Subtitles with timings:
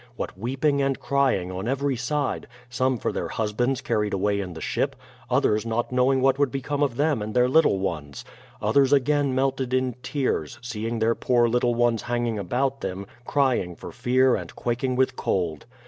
[0.15, 4.59] What weeping and crying on every side: some for their husbands carried away in the
[4.59, 4.95] ship;
[5.29, 8.25] others not knowing what would become of them and their little ones;
[8.63, 13.91] others again melted in tears, seeing their poor little ones hanging about them, crying for
[13.91, 15.67] fear and quaking with cold